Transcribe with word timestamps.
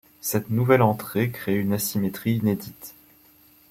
Cette 0.19 0.49
nouvelle 0.49 0.81
entrée 0.81 1.29
crée 1.29 1.53
une 1.55 1.73
asymétrie 1.73 2.33
inédite. 2.37 2.95